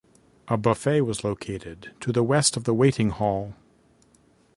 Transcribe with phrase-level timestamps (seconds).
[0.47, 3.53] A buffet was located to the west of the waiting hall.